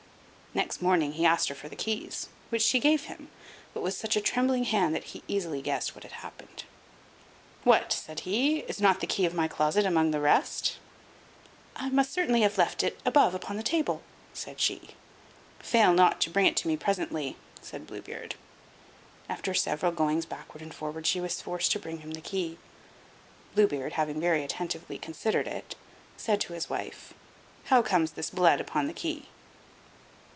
Next 0.53 0.81
morning 0.81 1.13
he 1.13 1.25
asked 1.25 1.47
her 1.47 1.55
for 1.55 1.69
the 1.69 1.77
keys, 1.77 2.27
which 2.49 2.61
she 2.61 2.77
gave 2.81 3.05
him, 3.05 3.29
but 3.73 3.79
with 3.79 3.93
such 3.93 4.17
a 4.17 4.21
trembling 4.21 4.65
hand 4.65 4.93
that 4.93 5.05
he 5.05 5.23
easily 5.25 5.61
guessed 5.61 5.95
what 5.95 6.03
had 6.03 6.11
happened. 6.11 6.65
"What!" 7.63 7.93
said 7.93 8.21
he, 8.21 8.57
"is 8.59 8.81
not 8.81 8.99
the 8.99 9.07
key 9.07 9.23
of 9.23 9.33
my 9.33 9.47
closet 9.47 9.85
among 9.85 10.11
the 10.11 10.19
rest?" 10.19 10.75
"I 11.77 11.87
must 11.87 12.11
certainly 12.11 12.41
have 12.41 12.57
left 12.57 12.83
it 12.83 12.99
above 13.05 13.33
upon 13.33 13.55
the 13.55 13.63
table," 13.63 14.01
said 14.33 14.59
she. 14.59 14.89
"Fail 15.59 15.93
not 15.93 16.19
to 16.19 16.29
bring 16.29 16.47
it 16.47 16.57
to 16.57 16.67
me 16.67 16.75
presently," 16.75 17.37
said 17.61 17.87
Blue 17.87 18.01
Beard. 18.01 18.35
After 19.29 19.53
several 19.53 19.93
goings 19.93 20.25
backward 20.25 20.61
and 20.61 20.73
forward 20.73 21.07
she 21.07 21.21
was 21.21 21.41
forced 21.41 21.71
to 21.71 21.79
bring 21.79 21.99
him 21.99 22.11
the 22.11 22.19
key. 22.19 22.57
Blue 23.55 23.67
Beard, 23.67 23.93
having 23.93 24.19
very 24.19 24.43
attentively 24.43 24.97
considered 24.97 25.47
it, 25.47 25.75
said 26.17 26.41
to 26.41 26.51
his 26.51 26.69
wife, 26.69 27.13
"How 27.67 27.81
comes 27.81 28.11
this 28.11 28.29
blood 28.29 28.59
upon 28.59 28.87
the 28.87 28.93
key?" 28.93 29.27